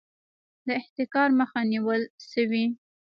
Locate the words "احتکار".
0.79-1.29